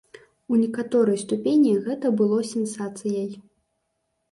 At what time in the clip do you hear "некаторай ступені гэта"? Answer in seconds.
0.61-2.13